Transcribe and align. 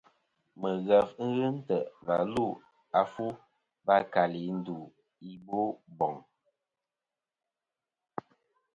Mɨghef 0.59 1.09
ghɨ 1.33 1.43
ntè' 1.57 1.89
va 2.05 2.15
lu 2.33 2.45
a 2.99 3.01
fu 3.13 3.25
va 3.85 3.95
kali 4.13 4.41
ndu 4.57 4.77
a 4.89 4.93
i 5.29 5.31
Boboŋ. 5.45 6.15